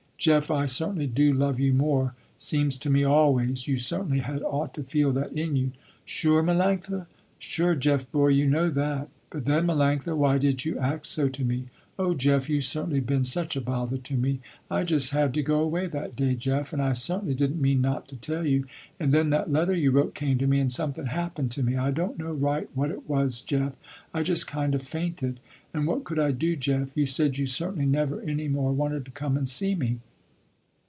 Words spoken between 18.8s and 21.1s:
and then that letter you wrote came to me and something